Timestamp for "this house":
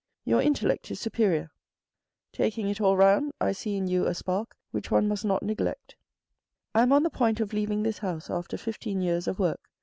7.83-8.27